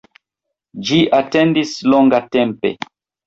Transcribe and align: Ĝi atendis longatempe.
Ĝi 0.87 0.97
atendis 1.17 1.75
longatempe. 1.95 2.73